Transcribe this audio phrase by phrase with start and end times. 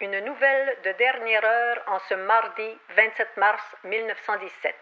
[0.00, 4.76] Une nouvelle de dernière heure en ce mardi 27 mars 1917.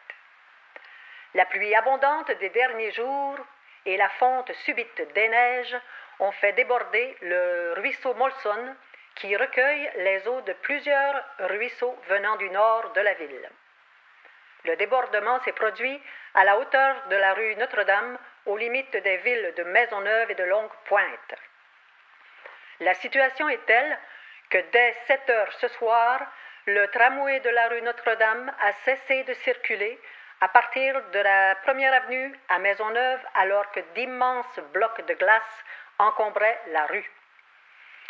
[1.33, 3.39] La pluie abondante des derniers jours
[3.87, 5.79] et la fonte subite des neiges
[6.19, 8.77] ont fait déborder le ruisseau Molson
[9.15, 13.51] qui recueille les eaux de plusieurs ruisseaux venant du nord de la ville.
[14.65, 16.03] Le débordement s'est produit
[16.35, 20.45] à la hauteur de la rue Notre-Dame, aux limites des villes de Maisonneuve et de
[20.45, 21.35] Longue-Pointe.
[22.81, 23.99] La situation est telle
[24.51, 26.21] que dès 7 heures ce soir,
[26.67, 29.99] le tramway de la rue Notre-Dame a cessé de circuler
[30.41, 35.65] à partir de la première avenue à Maisonneuve alors que d'immenses blocs de glace
[35.99, 37.11] encombraient la rue.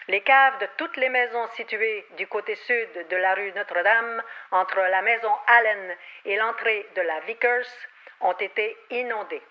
[0.09, 4.23] Les caves de toutes les maisons situées du côté sud de la rue Notre-Dame,
[4.53, 7.67] entre la maison Allen et l'entrée de la Vickers,
[8.21, 9.43] ont été inondées.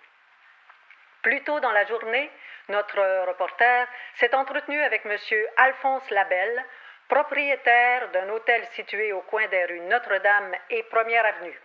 [1.21, 2.29] Plus tôt dans la journée,
[2.69, 5.17] notre reporter s'est entretenu avec M.
[5.57, 6.63] Alphonse Labelle,
[7.07, 11.59] propriétaire d'un hôtel situé au coin des rues Notre-Dame et Première Avenue.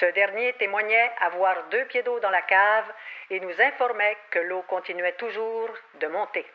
[0.00, 2.84] Ce dernier témoignait avoir deux pieds d'eau dans la cave
[3.30, 6.46] et nous informait que l'eau continuait toujours de monter.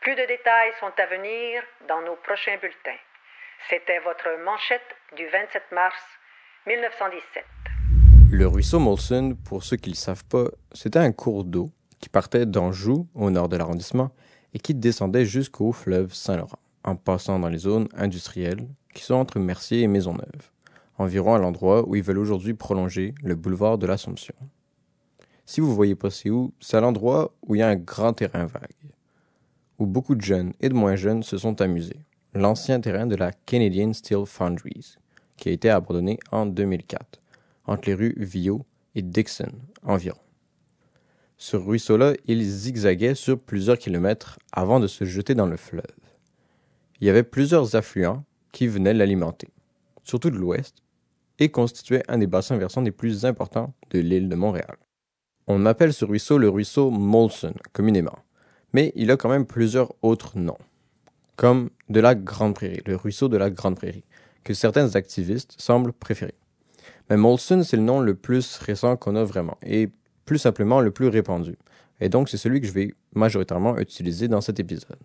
[0.00, 2.98] Plus de détails sont à venir dans nos prochains bulletins.
[3.68, 6.02] C'était votre manchette du 27 mars
[6.66, 7.44] 1917.
[8.32, 11.70] Le ruisseau Molson, pour ceux qui ne le savent pas, c'était un cours d'eau
[12.00, 14.10] qui partait d'Anjou, au nord de l'arrondissement,
[14.54, 19.38] et qui descendait jusqu'au fleuve Saint-Laurent, en passant dans les zones industrielles qui sont entre
[19.38, 20.50] Mercier et Maisonneuve
[21.00, 24.34] environ à l'endroit où ils veulent aujourd'hui prolonger le boulevard de l'Assomption.
[25.46, 28.12] Si vous voyez pas c'est où, c'est à l'endroit où il y a un grand
[28.12, 28.92] terrain vague,
[29.78, 33.32] où beaucoup de jeunes et de moins jeunes se sont amusés, l'ancien terrain de la
[33.32, 34.96] Canadian Steel Foundries,
[35.36, 37.20] qui a été abandonné en 2004,
[37.64, 40.18] entre les rues Viau et Dixon environ.
[41.42, 45.86] Ce ruisseau-là, il zigzaguait sur plusieurs kilomètres avant de se jeter dans le fleuve.
[47.00, 49.48] Il y avait plusieurs affluents qui venaient l'alimenter,
[50.04, 50.76] surtout de l'ouest,
[51.38, 54.76] et constituait un des bassins versants les plus importants de l'île de Montréal.
[55.46, 58.18] On appelle ce ruisseau le ruisseau Molson communément,
[58.74, 60.58] mais il a quand même plusieurs autres noms,
[61.36, 64.04] comme de la Grande Prairie, le ruisseau de la Grande Prairie,
[64.44, 66.34] que certains activistes semblent préférer.
[67.08, 69.88] Mais Molson, c'est le nom le plus récent qu'on a vraiment, et
[70.30, 71.56] plus simplement le plus répandu,
[72.00, 74.96] et donc c'est celui que je vais majoritairement utiliser dans cet épisode.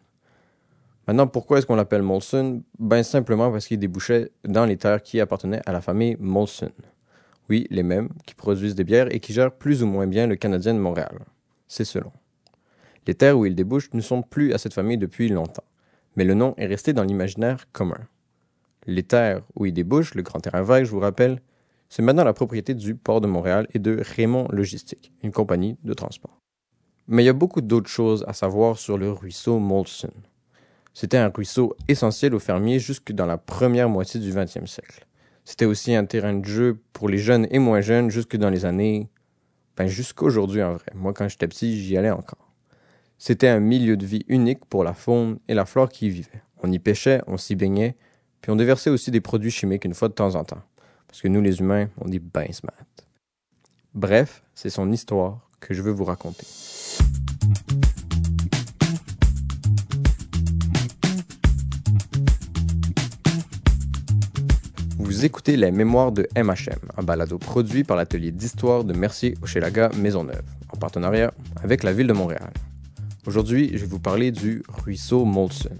[1.08, 2.62] Maintenant, pourquoi est-ce qu'on l'appelle Molson?
[2.78, 6.70] Ben simplement parce qu'il débouchait dans les terres qui appartenaient à la famille Molson.
[7.50, 10.36] Oui, les mêmes, qui produisent des bières et qui gèrent plus ou moins bien le
[10.36, 11.18] Canadien de Montréal.
[11.68, 12.12] C'est selon.
[13.08, 15.64] Les terres où il débouche ne sont plus à cette famille depuis longtemps,
[16.16, 18.02] mais le nom est resté dans l'imaginaire commun.
[18.86, 21.42] Les terres où il débouche, le grand terrain vague, je vous rappelle,
[21.90, 25.94] c'est maintenant la propriété du port de Montréal et de Raymond Logistique, une compagnie de
[25.94, 26.40] transport.
[27.08, 30.12] Mais il y a beaucoup d'autres choses à savoir sur le ruisseau Molson.
[30.94, 35.06] C'était un ruisseau essentiel aux fermiers jusque dans la première moitié du 20e siècle.
[35.44, 38.66] C'était aussi un terrain de jeu pour les jeunes et moins jeunes jusque dans les
[38.66, 39.10] années...
[39.78, 40.86] Ben jusqu'aujourd'hui en vrai.
[40.96, 42.54] Moi quand j'étais petit, j'y allais encore.
[43.18, 46.44] C'était un milieu de vie unique pour la faune et la flore qui y vivaient.
[46.64, 47.98] On y pêchait, on s'y baignait,
[48.42, 50.62] puis on déversait aussi des produits chimiques une fois de temps en temps.
[51.16, 52.74] Parce que nous les humains, on est ben smart.
[53.94, 56.46] Bref, c'est son histoire que je veux vous raconter.
[64.98, 70.44] Vous écoutez Les Mémoires de MHM, un balado produit par l'atelier d'histoire de Mercier-Hochelaga Maisonneuve,
[70.74, 71.34] en partenariat
[71.64, 72.52] avec la ville de Montréal.
[73.26, 75.78] Aujourd'hui, je vais vous parler du ruisseau Molson,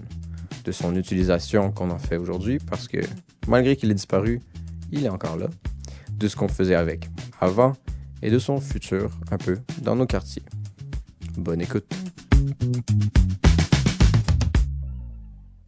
[0.64, 3.00] de son utilisation qu'on en fait aujourd'hui, parce que
[3.46, 4.40] malgré qu'il ait disparu,
[4.92, 5.48] il est encore là,
[6.12, 7.08] de ce qu'on faisait avec
[7.40, 7.74] avant
[8.22, 10.44] et de son futur un peu dans nos quartiers.
[11.36, 11.86] Bonne écoute.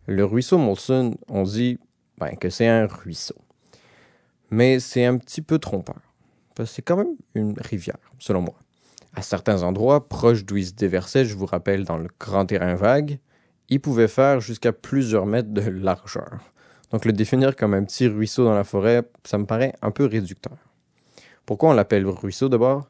[0.06, 1.78] Le ruisseau Molson, on dit
[2.18, 3.36] ben, que c'est un ruisseau
[4.50, 6.00] mais c'est un petit peu trompeur.
[6.54, 8.54] Parce que c'est quand même une rivière, selon moi.
[9.14, 12.74] À certains endroits, proches d'où il se déversait, je vous rappelle, dans le grand terrain
[12.74, 13.18] vague,
[13.68, 16.40] il pouvait faire jusqu'à plusieurs mètres de largeur.
[16.90, 20.06] Donc le définir comme un petit ruisseau dans la forêt, ça me paraît un peu
[20.06, 20.56] réducteur.
[21.44, 22.88] Pourquoi on l'appelle ruisseau d'abord?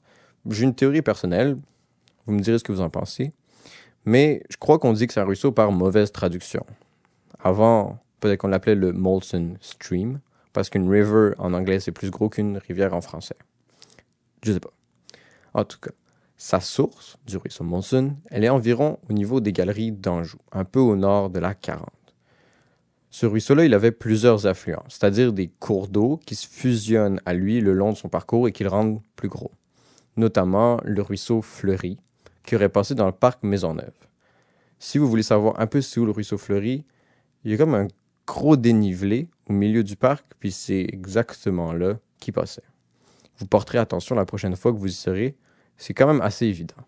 [0.49, 1.59] J'ai une théorie personnelle,
[2.27, 3.33] vous me direz ce que vous en pensez,
[4.05, 6.65] mais je crois qu'on dit que c'est un ruisseau par mauvaise traduction.
[7.41, 10.21] Avant, peut-être qu'on l'appelait le Molson Stream,
[10.53, 13.37] parce qu'une river en anglais c'est plus gros qu'une rivière en français.
[14.43, 14.73] Je sais pas.
[15.55, 15.91] En tout cas,
[16.37, 20.79] sa source du ruisseau Monson, elle est environ au niveau des galeries d'Anjou, un peu
[20.79, 21.89] au nord de la 40.
[23.19, 27.61] Ce ruisseau-là, il avait plusieurs affluents, c'est-à-dire des cours d'eau qui se fusionnent à lui
[27.61, 29.51] le long de son parcours et qui le rendent plus gros.
[30.17, 31.99] Notamment le ruisseau Fleury,
[32.47, 33.91] qui aurait passé dans le parc Maisonneuve.
[34.79, 36.85] Si vous voulez savoir un peu où le ruisseau Fleury,
[37.43, 37.89] il y a comme un
[38.25, 42.63] gros dénivelé au milieu du parc, puis c'est exactement là qu'il passait.
[43.39, 45.35] Vous porterez attention la prochaine fois que vous y serez,
[45.77, 46.85] c'est quand même assez évident.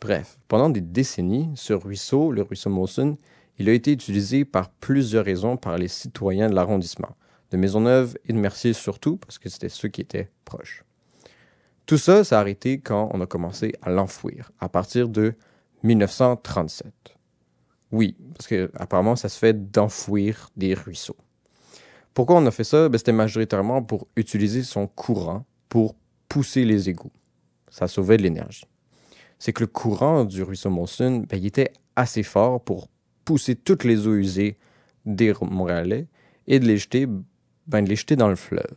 [0.00, 3.16] Bref, pendant des décennies, ce ruisseau, le ruisseau Molson,
[3.58, 7.16] il a été utilisé par plusieurs raisons par les citoyens de l'arrondissement,
[7.50, 10.84] de Maisonneuve et de Mercier surtout, parce que c'était ceux qui étaient proches.
[11.86, 15.34] Tout ça, a arrêté quand on a commencé à l'enfouir, à partir de
[15.82, 16.92] 1937.
[17.92, 21.16] Oui, parce que apparemment ça se fait d'enfouir des ruisseaux.
[22.14, 22.88] Pourquoi on a fait ça?
[22.88, 25.94] Ben, C'était majoritairement pour utiliser son courant pour
[26.28, 27.12] pousser les égouts.
[27.70, 28.66] Ça sauvait de l'énergie.
[29.38, 32.88] C'est que le courant du ruisseau Molson, ben, il était assez fort pour
[33.24, 34.56] pousser toutes les eaux usées
[35.06, 36.06] des Montréalais
[36.46, 37.06] et de les jeter,
[37.66, 38.76] ben, de les jeter dans le fleuve.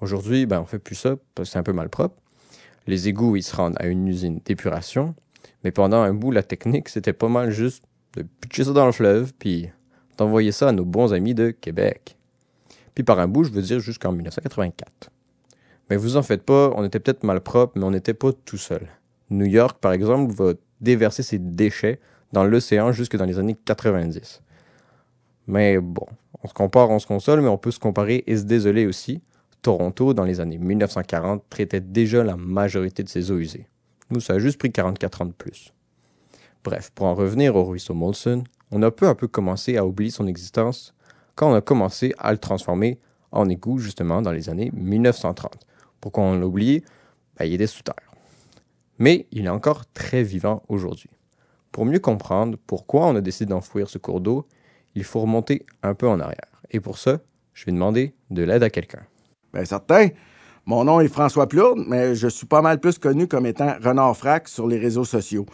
[0.00, 2.16] Aujourd'hui, ben, on fait plus ça parce que c'est un peu malpropre.
[2.86, 5.14] Les égouts, ils se rendent à une usine d'épuration,
[5.62, 7.84] mais pendant un bout, la technique, c'était pas mal juste
[8.14, 9.70] de pitcher ça dans le fleuve, puis
[10.16, 12.16] d'envoyer ça à nos bons amis de Québec.
[12.94, 15.10] Puis par un bout, je veux dire jusqu'en 1984.
[15.88, 18.88] Mais vous en faites pas, on était peut-être malpropre, mais on n'était pas tout seul.
[19.30, 22.00] New York, par exemple, va déverser ses déchets
[22.32, 24.42] dans l'océan jusque dans les années 90.
[25.46, 26.06] Mais bon,
[26.42, 29.20] on se compare, on se console, mais on peut se comparer et se désoler aussi.
[29.62, 33.66] Toronto, dans les années 1940, traitait déjà la majorité de ses eaux usées.
[34.10, 35.72] Nous, ça a juste pris 44 ans de plus.
[36.64, 40.10] Bref, pour en revenir au ruisseau Molson, on a peu à peu commencé à oublier
[40.10, 40.94] son existence
[41.34, 42.98] quand on a commencé à le transformer
[43.32, 45.66] en égout justement dans les années 1930.
[46.00, 46.84] Pourquoi on l'a oublié?
[47.38, 47.94] Ben, Il était sous terre.
[48.98, 51.10] Mais il est encore très vivant aujourd'hui.
[51.72, 54.46] Pour mieux comprendre pourquoi on a décidé d'enfouir ce cours d'eau,
[54.94, 56.50] il faut remonter un peu en arrière.
[56.70, 57.18] Et pour ça,
[57.54, 59.02] je vais demander de l'aide à quelqu'un.
[59.52, 60.08] Bien, certain.
[60.66, 64.16] Mon nom est François Plourde, mais je suis pas mal plus connu comme étant Renard
[64.16, 65.46] Frac sur les réseaux sociaux.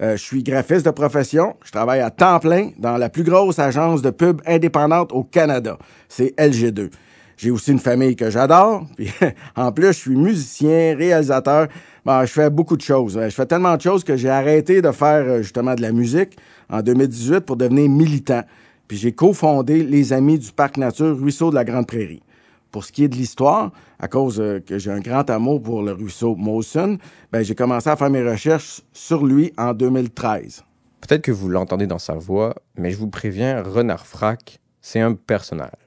[0.00, 1.56] Euh, je suis graphiste de profession.
[1.64, 5.78] Je travaille à temps plein dans la plus grosse agence de pub indépendante au Canada.
[6.08, 6.90] C'est LG2.
[7.36, 8.86] J'ai aussi une famille que j'adore.
[8.96, 9.10] Puis
[9.54, 11.68] en plus, je suis musicien, réalisateur.
[12.04, 13.20] Bon, je fais beaucoup de choses.
[13.22, 16.36] Je fais tellement de choses que j'ai arrêté de faire euh, justement de la musique
[16.70, 18.42] en 2018 pour devenir militant.
[18.88, 22.22] Puis j'ai cofondé les Amis du Parc Nature Ruisseau de la Grande Prairie.
[22.70, 25.82] Pour ce qui est de l'histoire, à cause euh, que j'ai un grand amour pour
[25.82, 26.98] le ruisseau Molson,
[27.32, 30.64] ben, j'ai commencé à faire mes recherches sur lui en 2013.
[31.00, 35.14] Peut-être que vous l'entendez dans sa voix, mais je vous préviens, Renard Frac, c'est un
[35.14, 35.85] personnage.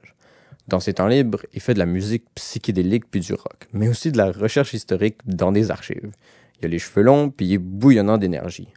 [0.70, 4.12] Dans ses temps libres, il fait de la musique psychédélique puis du rock, mais aussi
[4.12, 6.12] de la recherche historique dans des archives.
[6.60, 8.68] Il a les cheveux longs puis il est bouillonnant d'énergie.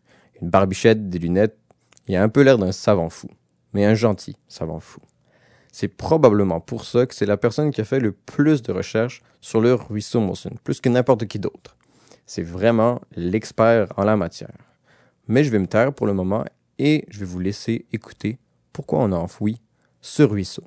[0.42, 1.56] Une barbichette, des lunettes,
[2.08, 3.30] il a un peu l'air d'un savant fou,
[3.74, 5.02] mais un gentil savant fou.
[5.72, 9.22] C'est probablement pour ça que c'est la personne qui a fait le plus de recherches
[9.40, 11.78] sur le ruisseau Molson, plus que n'importe qui d'autre.
[12.26, 14.58] C'est vraiment l'expert en la matière.
[15.28, 16.44] Mais je vais me taire pour le moment
[16.80, 18.40] et je vais vous laisser écouter
[18.72, 19.62] pourquoi on a enfoui
[20.02, 20.64] ce ruisseau.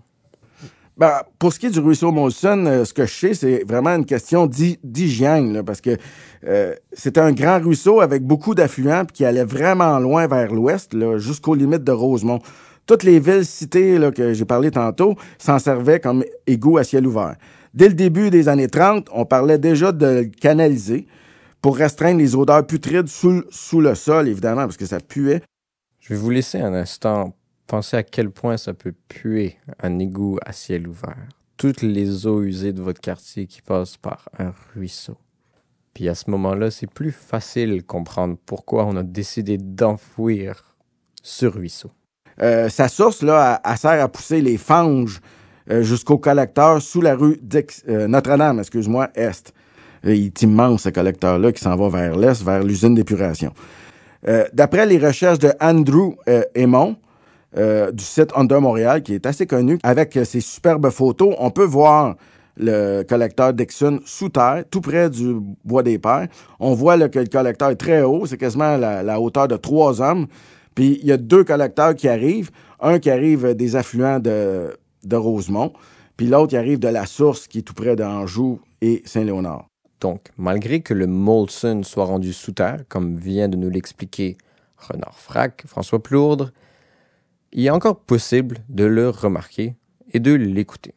[0.97, 3.91] Ben, pour ce qui est du ruisseau Molson, euh, ce que je sais, c'est vraiment
[3.91, 5.99] une question d'hygiène, parce que
[6.47, 11.55] euh, c'était un grand ruisseau avec beaucoup d'affluents qui allait vraiment loin vers l'ouest, jusqu'aux
[11.55, 12.41] limites de Rosemont
[12.87, 17.07] toutes les villes citées là, que j'ai parlé tantôt s'en servaient comme égout à ciel
[17.07, 17.35] ouvert.
[17.75, 21.07] Dès le début des années 30, on parlait déjà de canaliser
[21.61, 25.43] pour restreindre les odeurs putrides sous, sous le sol, évidemment, parce que ça puait.
[26.01, 27.35] Je vais vous laisser un instant
[27.67, 31.29] penser à quel point ça peut puer un égout à ciel ouvert.
[31.57, 35.17] Toutes les eaux usées de votre quartier qui passent par un ruisseau.
[35.95, 40.77] Puis à ce moment-là, c'est plus facile de comprendre pourquoi on a décidé d'enfouir
[41.23, 41.91] ce ruisseau.
[42.43, 45.21] Euh, sa source, là, elle, sert à pousser les fanges
[45.71, 47.41] euh, jusqu'au collecteur sous la rue
[47.89, 49.55] euh, Notre-Dame, excuse-moi, Est.
[50.05, 53.53] il est immense, ce collecteur-là, qui s'en va vers l'Est, vers l'usine d'épuration.
[54.53, 56.17] D'après les recherches de Andrew
[56.55, 56.97] Aymon,
[57.57, 62.17] du site Under Montréal, qui est assez connu, avec ses superbes photos, on peut voir
[62.57, 66.29] le collecteur Dixon sous terre, tout près du bois des Pères.
[66.59, 70.01] On voit que le collecteur est très haut, c'est quasiment la, la hauteur de trois
[70.01, 70.27] hommes.
[70.75, 72.51] Puis il y a deux collecteurs qui arrivent.
[72.79, 75.73] Un qui arrive des affluents de, de Rosemont,
[76.19, 79.67] puis l'autre qui arrive de la source qui est tout près d'Anjou et Saint-Léonard.
[80.03, 84.37] Donc, malgré que le Molson soit rendu sous terre, comme vient de nous l'expliquer
[84.77, 86.53] Renard Frac, François Plourdre,
[87.57, 89.75] il est encore possible de le remarquer
[90.13, 90.95] et de l'écouter.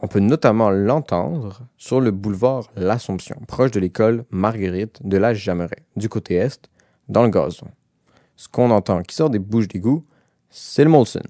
[0.00, 5.84] On peut notamment l'entendre sur le boulevard L'Assomption, proche de l'école Marguerite de la Jameret,
[5.96, 6.70] du côté est,
[7.10, 7.68] dans le gazon
[8.40, 10.02] ce qu'on entend qui sort des bouches d'égout,
[10.48, 11.20] c'est le Molson.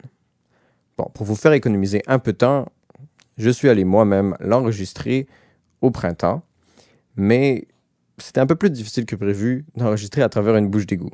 [0.96, 2.66] Bon, pour vous faire économiser un peu de temps,
[3.36, 5.26] je suis allé moi-même l'enregistrer
[5.80, 6.44] au printemps,
[7.16, 7.66] mais
[8.18, 11.10] c'était un peu plus difficile que prévu d'enregistrer à travers une bouche d'égout.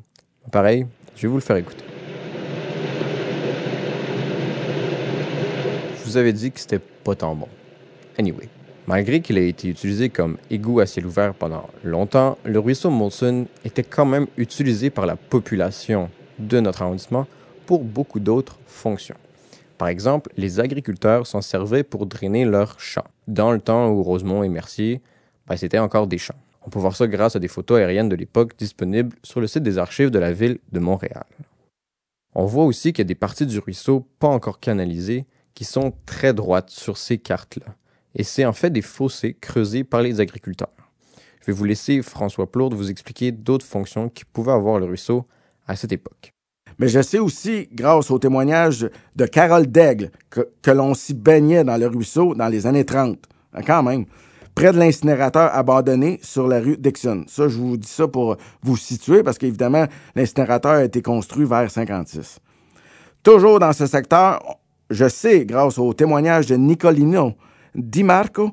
[0.52, 1.95] Pareil, je vais vous le faire écouter.
[6.06, 7.48] Vous avez dit que c'était pas tant bon.
[8.16, 8.48] Anyway,
[8.86, 13.46] malgré qu'il ait été utilisé comme égout à ciel ouvert pendant longtemps, le ruisseau Molson
[13.64, 16.08] était quand même utilisé par la population
[16.38, 17.26] de notre arrondissement
[17.66, 19.16] pour beaucoup d'autres fonctions.
[19.78, 23.10] Par exemple, les agriculteurs s'en servaient pour drainer leurs champs.
[23.26, 25.02] Dans le temps où Rosemont et Mercier,
[25.48, 26.38] ben, c'était encore des champs.
[26.64, 29.64] On peut voir ça grâce à des photos aériennes de l'époque disponibles sur le site
[29.64, 31.26] des archives de la ville de Montréal.
[32.36, 35.94] On voit aussi qu'il y a des parties du ruisseau pas encore canalisées qui sont
[36.04, 37.74] très droites sur ces cartes-là.
[38.14, 40.68] Et c'est en fait des fossés creusés par les agriculteurs.
[41.40, 45.26] Je vais vous laisser François Plourde vous expliquer d'autres fonctions qui pouvaient avoir le ruisseau
[45.66, 46.32] à cette époque.
[46.78, 51.78] Mais je sais aussi, grâce au témoignage de Carole Daigle, que, l'on s'y baignait dans
[51.78, 53.18] le ruisseau dans les années 30.
[53.54, 54.04] Ah, quand même.
[54.54, 57.24] Près de l'incinérateur abandonné sur la rue Dixon.
[57.28, 61.70] Ça, je vous dis ça pour vous situer parce qu'évidemment, l'incinérateur a été construit vers
[61.70, 62.40] 56.
[63.22, 64.58] Toujours dans ce secteur,
[64.90, 67.34] je sais, grâce au témoignage de Nicolino
[67.74, 68.52] Di Marco,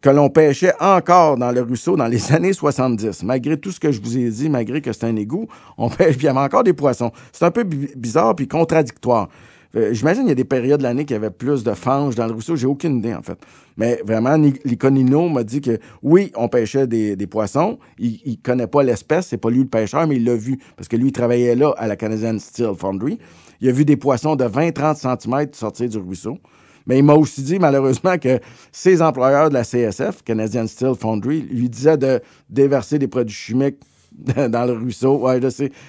[0.00, 3.22] que l'on pêchait encore dans le ruisseau dans les années 70.
[3.22, 5.48] Malgré tout ce que je vous ai dit, malgré que c'est un égout,
[5.78, 7.10] on pêche, bien encore des poissons.
[7.32, 9.28] C'est un peu bizarre puis contradictoire.
[9.76, 12.14] Euh, j'imagine qu'il y a des périodes de l'année qu'il y avait plus de fanges
[12.14, 12.54] dans le ruisseau.
[12.56, 13.38] J'ai aucune idée, en fait.
[13.76, 17.78] Mais vraiment, Liconino m'a dit que oui, on pêchait des, poissons.
[17.98, 20.88] Il, il connaît pas l'espèce, c'est pas lui le pêcheur, mais il l'a vu parce
[20.88, 23.18] que lui, il travaillait là à la Canadian Steel Foundry.
[23.60, 26.38] Il a vu des poissons de 20-30 cm sortir du ruisseau.
[26.86, 28.40] Mais il m'a aussi dit, malheureusement, que
[28.70, 33.78] ses employeurs de la CSF, Canadian Steel Foundry, lui disaient de déverser des produits chimiques
[34.48, 35.18] dans le ruisseau.
[35.18, 35.40] Ouais,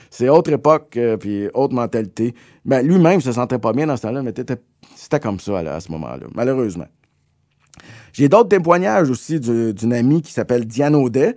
[0.10, 2.34] c'est autre époque, euh, puis autre mentalité.
[2.66, 4.34] Mais ben, lui-même se sentait pas bien dans ce temps-là, mais
[4.96, 6.88] c'était comme ça à ce moment-là, malheureusement.
[8.14, 11.36] J'ai d'autres témoignages aussi d'une amie qui s'appelle Diane Audet.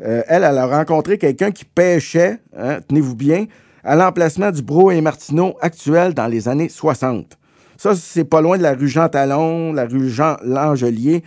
[0.00, 3.46] Euh, elle, elle a rencontré quelqu'un qui pêchait, hein, tenez-vous bien,
[3.82, 7.36] à l'emplacement du Bro et Martineau actuel dans les années 60.
[7.76, 11.22] Ça, c'est pas loin de la rue Jean-Talon, la rue Jean-Langelier,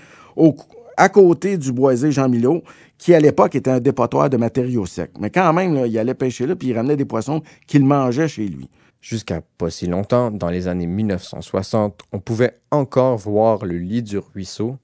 [0.98, 2.64] à côté du boisé Jean Milot,
[2.98, 5.12] qui à l'époque était un dépotoir de matériaux secs.
[5.20, 8.48] Mais quand même, il allait pêcher là, puis il ramenait des poissons qu'il mangeait chez
[8.48, 8.70] lui.
[9.00, 14.18] Jusqu'à pas si longtemps, dans les années 1960, on pouvait encore voir le lit du
[14.18, 14.78] ruisseau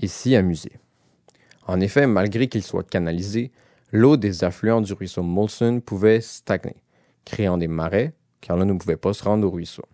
[0.00, 0.72] et s'y amuser.
[1.66, 3.52] En effet, malgré qu'il soit canalisé,
[3.92, 6.76] l'eau des affluents du ruisseau Molson pouvait stagner,
[7.26, 9.84] créant des marais, car l'on ne pouvait pas se rendre au ruisseau.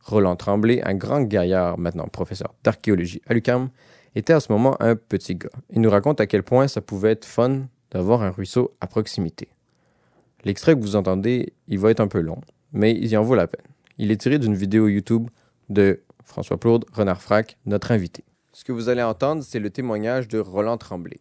[0.00, 3.68] Roland Tremblay, un grand gaillard, maintenant professeur d'archéologie à l'UQAM,
[4.14, 5.50] était à ce moment un petit gars.
[5.70, 9.48] Il nous raconte à quel point ça pouvait être fun d'avoir un ruisseau à proximité.
[10.44, 12.40] L'extrait que vous entendez, il va être un peu long,
[12.72, 13.66] mais il y en vaut la peine.
[13.98, 15.28] Il est tiré d'une vidéo YouTube
[15.68, 18.24] de François Plourde, Renard Frac, notre invité.
[18.52, 21.20] Ce que vous allez entendre, c'est le témoignage de Roland Tremblay,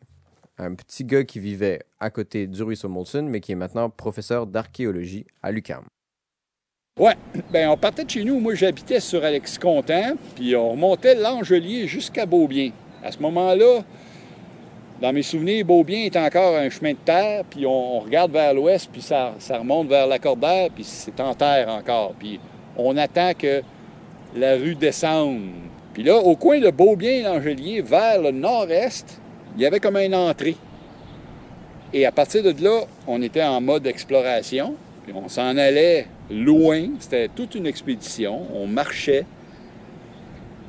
[0.58, 4.48] un petit gars qui vivait à côté du ruisseau Molson, mais qui est maintenant professeur
[4.48, 5.84] d'archéologie à l'UQAM.
[7.02, 7.14] Oui,
[7.50, 8.40] ben on partait de chez nous.
[8.40, 12.70] Moi, j'habitais sur Alex Content, puis on remontait l'Angelier jusqu'à Beaubien.
[13.04, 13.80] À ce moment-là,
[15.02, 18.88] dans mes souvenirs, Beaubien est encore un chemin de terre, puis on, regarde vers l'ouest,
[18.92, 22.14] puis ça, remonte vers la Cordère, puis c'est en terre encore.
[22.20, 22.40] Puis
[22.78, 23.64] on attend que
[24.36, 25.40] la rue descende.
[25.96, 29.20] Puis là, au coin de Beaubien et l'Angelier, vers le nord-est,
[29.56, 30.56] il y avait comme une entrée.
[31.94, 34.76] Et à partir de là, on était en mode exploration,
[35.14, 36.90] on s'en allait loin.
[37.00, 38.46] C'était toute une expédition.
[38.54, 39.26] On marchait.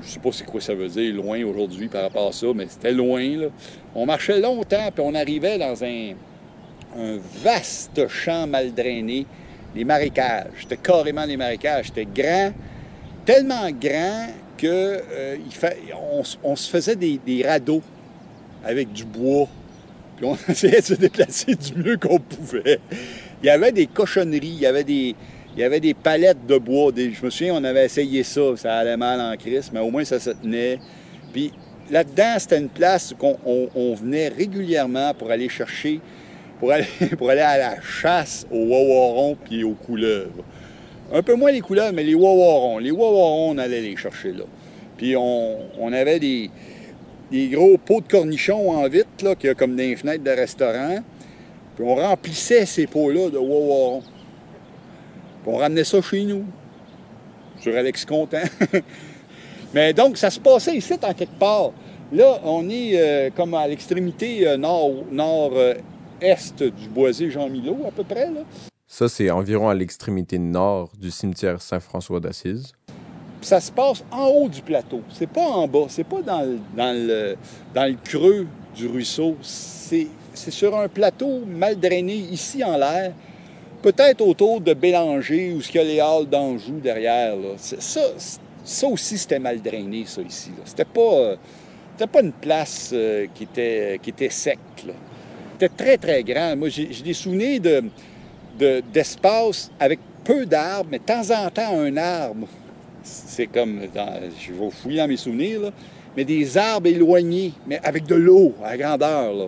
[0.03, 2.67] Je sais pas c'est quoi ça veut dire, loin aujourd'hui par rapport à ça, mais
[2.69, 3.23] c'était loin.
[3.95, 6.15] On marchait longtemps, puis on arrivait dans un,
[7.43, 9.27] vaste champ mal drainé,
[9.77, 10.51] les marécages.
[10.61, 11.87] C'était carrément les marécages.
[11.87, 12.53] C'était grand,
[13.25, 14.27] tellement grand
[14.59, 15.37] que euh,
[16.43, 17.83] on, se faisait des radeaux
[18.65, 19.49] avec du bois.
[20.17, 22.81] Puis on essayait de se déplacer du mieux qu'on pouvait.
[23.43, 25.15] Il y avait des cochonneries, il y avait des,
[25.55, 26.93] il y avait des palettes de bois.
[26.97, 28.57] je me souviens, on avait essayé ça.
[28.57, 30.79] Ça allait mal en crise, mais au moins ça se tenait.
[31.33, 31.53] Puis
[31.91, 36.01] là-dedans, c'était une place qu'on on, venait régulièrement pour aller chercher,
[36.59, 36.87] pour aller,
[37.19, 40.45] pour aller à la chasse aux wawarons puis aux couleuvres.
[41.13, 42.79] Un peu moins les couleuvres, mais les wawarons.
[42.79, 44.45] Les wawarons, on allait les chercher là.
[44.97, 46.49] Puis on, avait des,
[47.31, 51.03] des, gros pots de cornichons en vitre, là, qui a comme des fenêtres de restaurant.
[51.75, 54.03] Puis on remplissait ces pots-là de wawarons
[55.47, 56.45] on ramenait ça chez nous,
[57.61, 58.43] sur Alex Content.
[59.75, 61.73] Mais donc, ça se passait ici, en quelque part.
[62.13, 68.05] Là, on est euh, comme à l'extrémité euh, nord, nord-est du boisé Jean-Milot, à peu
[68.05, 68.27] près.
[68.27, 68.41] Là.
[68.87, 72.73] Ça, c'est environ à l'extrémité nord du cimetière Saint-François d'Assise.
[73.41, 75.01] Ça se passe en haut du plateau.
[75.11, 75.87] C'est pas en bas.
[75.89, 77.37] C'est pas dans le, dans le,
[77.75, 79.37] dans le creux du ruisseau.
[79.41, 83.13] C'est sur un plateau mal drainé, ici en l'air,
[83.83, 87.35] peut-être autour de Bélanger ou ce qu'il y a les halles d'Anjou derrière.
[87.57, 88.01] Ça,
[88.65, 90.51] Ça aussi, c'était mal drainé, ça, ici.
[90.65, 91.37] C'était pas,
[92.07, 92.95] pas une place
[93.35, 94.59] qui, était, qui était sec.
[95.53, 96.57] C'était très, très grand.
[96.57, 101.97] Moi, j'ai des souvenirs de, d'espace avec peu d'arbres, mais de temps en temps, un
[101.97, 102.47] arbre.
[103.03, 103.81] C'est comme,
[104.39, 105.71] je vais fouiller dans mes souvenirs, là,
[106.17, 109.33] mais des arbres éloignés, mais avec de l'eau à grandeur.
[109.33, 109.47] Là.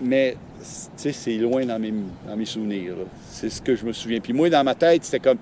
[0.00, 1.92] Mais, c'est loin dans mes,
[2.26, 2.94] dans mes souvenirs.
[3.30, 4.20] C'est ce que je me souviens.
[4.20, 5.38] Puis moi, dans ma tête, c'était comme,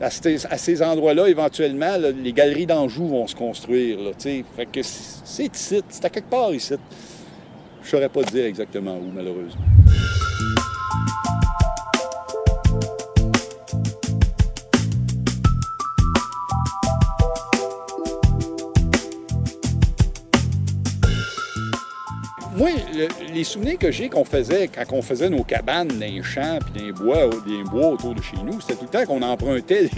[0.00, 4.00] à ces, endroits-là, éventuellement, les galeries d'Anjou vont se construire.
[4.00, 6.74] Là, fait que c'est ici, c'est à quelque part ici.
[7.82, 9.62] Je ne saurais pas dire exactement où, malheureusement.
[23.32, 26.80] Les souvenirs que j'ai qu'on faisait quand on faisait nos cabanes dans les champs puis
[26.80, 27.30] dans les bois,
[27.70, 29.88] bois autour de chez nous, c'était tout le temps qu'on empruntait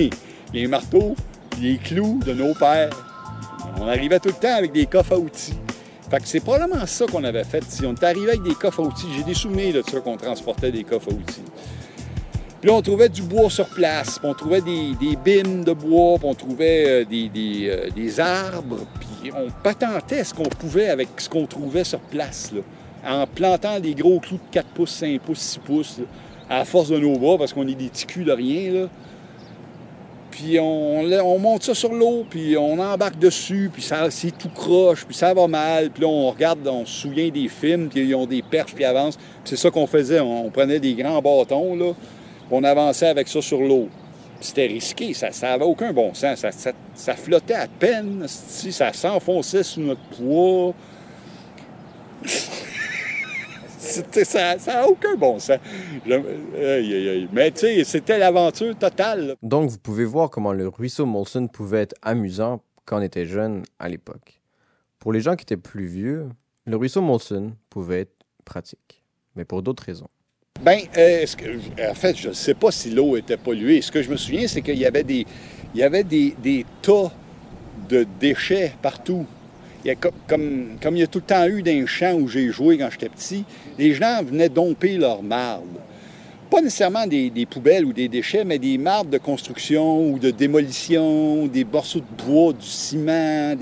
[0.53, 1.15] les, marteaux,
[1.61, 2.91] les clous de nos pères.
[3.81, 5.59] On arrivait tout le temps avec des coffres à outils.
[6.11, 7.65] Fait que c'est probablement ça qu'on avait fait.
[7.69, 10.17] Si on est arrivé avec des coffres à outils, j'ai des souvenirs de ça qu'on
[10.17, 11.43] transportait des coffres à outils.
[12.61, 15.75] Puis là, on trouvait du bois sur place, puis on trouvait des, des bimes de
[15.75, 17.31] bois, puis on trouvait euh, des,
[17.69, 22.53] euh, des, arbres, puis on patentait ce qu'on pouvait avec ce qu'on trouvait sur place,
[23.07, 26.01] en plantant des gros clous de 4 pouces, 5 pouces, 6 pouces,
[26.49, 28.73] à force de nos bras, parce qu'on est des petits de rien.
[28.73, 28.89] Là.
[30.35, 34.49] Puis on, on, monte ça sur l'eau, puis on embarque dessus, puis ça, c'est tout
[34.49, 35.91] croche, puis ça va mal.
[35.91, 38.85] Puis là, on regarde, on se souvient des films, puis ils ont des perches, puis
[38.85, 39.17] avancent.
[39.45, 40.19] c'est ça qu'on faisait.
[40.19, 41.93] On, prenait des grands bâtons, là,
[42.51, 43.89] on avançait avec ça sur l'eau.
[44.41, 46.45] C'était risqué, ça n'avait aucun bon sens.
[46.95, 50.75] Ça, flottait à peine, ça s'enfonçait sous notre poids.
[54.25, 55.59] Ça n'a aucun bon sens.
[56.07, 59.37] Mais tu sais, c'était l'aventure totale.
[59.43, 63.63] Donc, vous pouvez voir comment le ruisseau Molson pouvait être amusant quand on était jeune
[63.79, 64.41] à l'époque.
[64.99, 66.29] Pour les gens qui étaient plus vieux,
[66.67, 69.05] le ruisseau Molson pouvait être pratique,
[69.37, 70.09] mais pour d'autres raisons.
[70.63, 71.27] Bien, euh,
[71.91, 73.83] en fait, je ne sais pas si l'eau était polluée.
[73.83, 75.27] Ce que je me souviens, c'est qu'il y avait des,
[75.75, 77.11] il y avait des, tas
[77.89, 79.27] de déchets partout.
[80.27, 82.89] Comme, il y a tout le temps eu dans les champs où j'ai joué quand
[82.91, 83.45] j'étais petit,
[83.79, 85.67] les gens venaient domper leurs marbre.
[86.51, 91.47] Pas nécessairement des, poubelles ou des déchets, mais des marbres de construction ou de démolition,
[91.47, 93.55] des morceaux de bois, du ciment,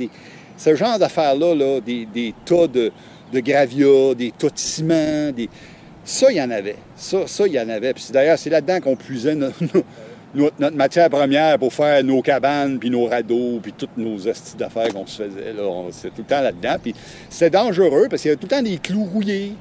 [0.56, 2.92] ce genre d'affaires-là, là, des, tas de,
[3.32, 5.32] de des tas de ciment,
[6.04, 6.76] ça, il y en avait.
[6.96, 7.94] Ça, il y en avait.
[7.94, 9.36] Puis d'ailleurs, c'est là-dedans qu'on puisait
[10.34, 14.92] notre, matière première pour faire nos cabanes, puis nos radeaux, puis toutes nos astuces d'affaires
[14.92, 15.54] qu'on se faisait.
[15.90, 16.76] C'est tout le temps là-dedans.
[16.82, 16.94] Puis
[17.28, 19.54] c'est dangereux parce qu'il y a tout le temps des clous rouillés.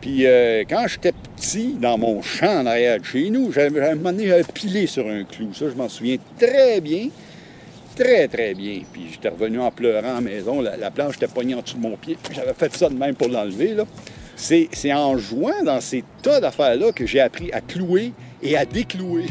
[0.00, 3.94] Puis euh, quand j'étais petit, dans mon champ en arrière de chez nous, j'avais, un
[3.94, 5.52] moment donné, j'avais pilé sur un clou.
[5.52, 7.08] Ça, je m'en souviens très bien.
[7.96, 8.80] Très, très bien.
[8.92, 10.62] Puis j'étais revenu en pleurant à la maison.
[10.62, 12.16] La, planche était poignée en dessous de mon pied.
[12.32, 13.74] J'avais fait ça de même pour l'enlever.
[13.74, 13.84] Là.
[14.36, 19.26] C'est en jouant dans ces tas d'affaires-là que j'ai appris à clouer et à déclouer.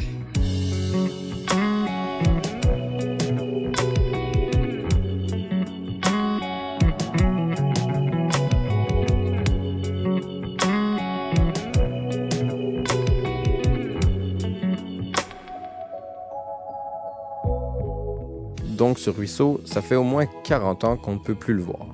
[18.79, 21.85] Donc ce ruisseau, ça fait au moins 40 ans qu'on ne peut plus le voir.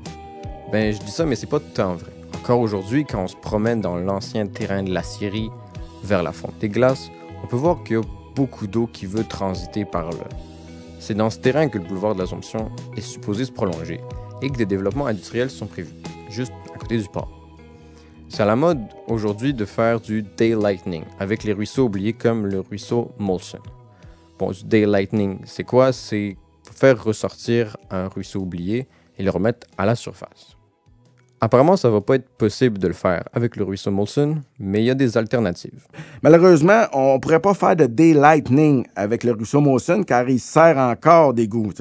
[0.71, 2.11] Ben je dis ça, mais c'est pas tant vrai.
[2.35, 5.49] Encore aujourd'hui, quand on se promène dans l'ancien terrain de la Syrie
[6.03, 7.09] vers la fonte des glaces,
[7.43, 8.03] on peut voir qu'il y a
[8.35, 10.29] beaucoup d'eau qui veut transiter par là.
[10.99, 13.99] C'est dans ce terrain que le boulevard de l'Assomption est supposé se prolonger
[14.43, 15.95] et que des développements industriels sont prévus,
[16.29, 17.31] juste à côté du port.
[18.29, 22.59] C'est à la mode aujourd'hui de faire du daylightning avec les ruisseaux oubliés comme le
[22.59, 23.57] ruisseau Molson.
[24.37, 25.91] Bon, du daylightning, c'est quoi?
[25.91, 26.37] C'est
[26.75, 30.55] faire ressortir un ruisseau oublié et le remettre à la surface.
[31.41, 34.85] Apparemment, ça va pas être possible de le faire avec le ruisseau Molson, mais il
[34.85, 35.85] y a des alternatives.
[36.23, 41.33] Malheureusement, on pourrait pas faire de daylightning avec le ruisseau Molson car il sert encore
[41.33, 41.73] d'égouts.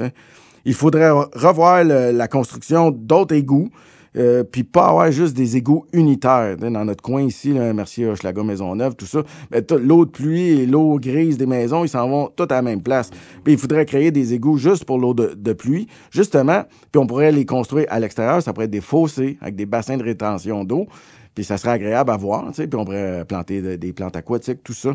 [0.65, 3.71] Il faudrait revoir la construction d'autres égouts
[4.17, 6.57] euh, puis pas avoir juste des égouts unitaires.
[6.57, 10.67] Dans notre coin ici, là, Mercier, Maison Maisonneuve, tout ça, ben, l'eau de pluie et
[10.67, 13.11] l'eau grise des maisons, ils s'en vont tous à la même place.
[13.43, 17.33] Puis il faudrait créer des égouts juste pour l'eau de, pluie, justement, puis on pourrait
[17.33, 20.87] les construire à l'extérieur, ça pourrait être des fossés avec des bassins de rétention d'eau
[21.35, 24.63] puis ça serait agréable à voir, tu sais, puis on pourrait planter des plantes aquatiques,
[24.63, 24.91] tout ça.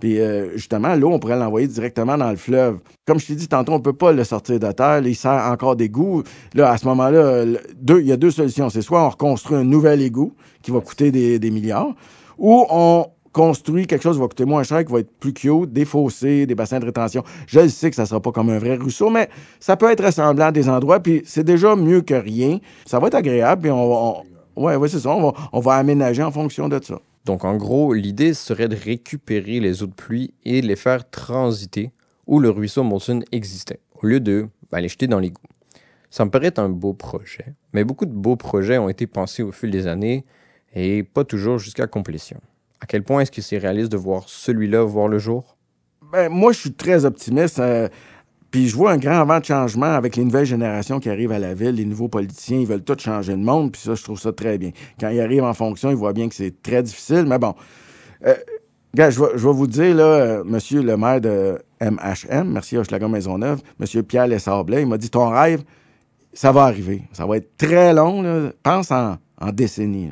[0.00, 2.78] Puis euh, justement, l'eau, on pourrait l'envoyer directement dans le fleuve.
[3.06, 5.76] Comme je t'ai dit tantôt, on peut pas le sortir de terre, il sert encore
[5.76, 6.22] d'égout.
[6.54, 8.70] Là, à ce moment-là, il y a deux solutions.
[8.70, 11.94] C'est soit on reconstruit un nouvel égout qui va coûter des, milliards,
[12.38, 15.72] ou on construit quelque chose qui va coûter moins cher, qui va être plus cute,
[15.72, 17.22] des fossés, des bassins de rétention.
[17.46, 19.28] Je sais que ça sera pas comme un vrai ruisseau, mais
[19.58, 22.58] ça peut être ressemblant à des endroits, puis c'est déjà mieux que rien.
[22.86, 24.22] Ça va être agréable, puis on va...
[24.56, 25.10] ouais, ouais, c'est ça.
[25.10, 27.00] On va, on va aménager en fonction de ça.
[27.24, 31.92] Donc, en gros, l'idée serait de récupérer les eaux de pluie et les faire transiter
[32.26, 35.42] où le ruisseau Molson existait, au lieu de ben, les jeter dans l'égout.
[36.10, 39.52] Ça me paraît un beau projet, mais beaucoup de beaux projets ont été pensés au
[39.52, 40.24] fil des années
[40.74, 42.40] et pas toujours jusqu'à complétion.
[42.80, 45.56] À quel point est-ce que c'est réaliste de voir celui-là voir le jour?
[46.12, 47.58] Ben, moi, je suis très optimiste.
[47.60, 47.88] Euh,
[48.52, 51.38] puis je vois un grand vent de changement avec les nouvelles générations qui arrivent à
[51.38, 51.74] la ville.
[51.74, 53.72] Les nouveaux politiciens, ils veulent tout changer le monde.
[53.72, 54.72] Puis ça, je trouve ça très bien.
[55.00, 57.24] Quand ils arrivent en fonction, ils voient bien que c'est très difficile.
[57.26, 57.54] Mais bon,
[58.26, 58.34] euh,
[58.94, 63.62] gars, je vais, vous dire, là, euh, monsieur le maire de MHM, merci Hochelaga Maisonneuve,
[63.80, 65.62] monsieur Pierre Lessablet, il m'a dit, ton rêve,
[66.34, 67.04] ça va arriver.
[67.14, 68.20] Ça va être très long.
[68.20, 68.50] Là.
[68.62, 70.10] Pense en, en décennies.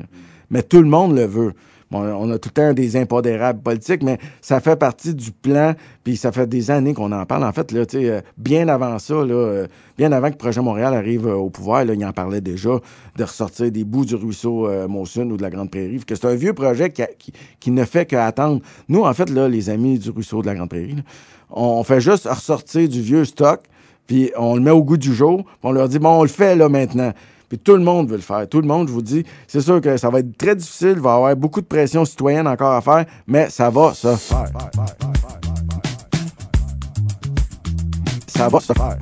[0.49, 1.53] Mais tout le monde le veut
[1.91, 5.73] on a tout le temps des impondérables politiques, mais ça fait partie du plan,
[6.03, 7.43] puis ça fait des années qu'on en parle.
[7.43, 11.35] En fait, là, euh, bien avant ça, euh, bien avant que Projet Montréal arrive euh,
[11.35, 12.71] au pouvoir, là, il en parlait déjà
[13.17, 15.99] de ressortir des bouts du ruisseau euh, ou de la Grande Prairie.
[16.05, 18.61] Que c'est un vieux projet qui, ne fait qu'attendre.
[18.87, 21.03] Nous, en fait, là, les amis du ruisseau de la Grande Prairie,
[21.49, 23.61] on fait juste ressortir du vieux stock,
[24.07, 26.55] puis on le met au goût du jour, on leur dit, bon, on le fait
[26.55, 27.13] là maintenant.
[27.51, 28.47] Puis tout le monde veut le faire.
[28.47, 31.01] Tout le monde, je vous dis, c'est sûr que ça va être très difficile, il
[31.01, 34.45] va y avoir beaucoup de pression citoyenne encore à faire, mais ça va se faire.
[38.27, 38.97] Ça va se faire.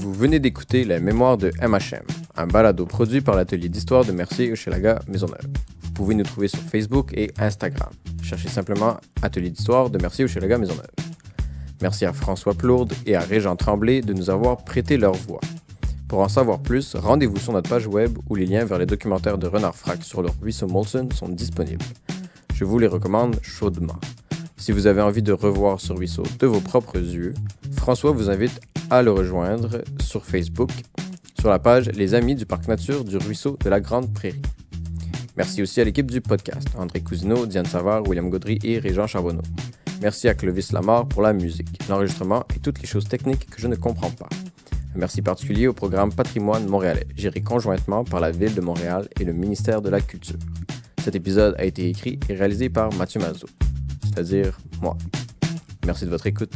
[0.00, 2.02] Vous venez d'écouter La mémoire de MHM,
[2.36, 5.46] un balado produit par l'atelier d'histoire de Mercier Hochelaga Maisonneuve.
[5.84, 7.90] Vous pouvez nous trouver sur Facebook et Instagram.
[8.24, 11.07] Cherchez simplement Atelier d'histoire de Mercier Hochelaga Maisonneuve.
[11.80, 15.40] Merci à François Plourde et à Régent Tremblay de nous avoir prêté leur voix.
[16.08, 19.38] Pour en savoir plus, rendez-vous sur notre page web où les liens vers les documentaires
[19.38, 21.84] de Renard Frac sur le ruisseau Molson sont disponibles.
[22.54, 23.98] Je vous les recommande chaudement.
[24.56, 27.34] Si vous avez envie de revoir ce ruisseau de vos propres yeux,
[27.72, 28.60] François vous invite
[28.90, 30.70] à le rejoindre sur Facebook,
[31.38, 34.42] sur la page Les Amis du Parc Nature du Ruisseau de la Grande Prairie.
[35.36, 39.42] Merci aussi à l'équipe du podcast, André Cousineau, Diane Savard, William Gaudry et Régent Charbonneau.
[40.00, 43.66] Merci à Clovis Lamar pour la musique, l'enregistrement et toutes les choses techniques que je
[43.66, 44.28] ne comprends pas.
[44.94, 49.24] Un merci particulier au programme Patrimoine montréalais, géré conjointement par la Ville de Montréal et
[49.24, 50.38] le ministère de la Culture.
[51.02, 53.48] Cet épisode a été écrit et réalisé par Mathieu Mazot,
[54.04, 54.96] c'est-à-dire moi.
[55.84, 56.54] Merci de votre écoute.